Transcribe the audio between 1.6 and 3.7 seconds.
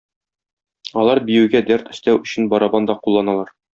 дәрт өстәү өчен барабан да кулланалар.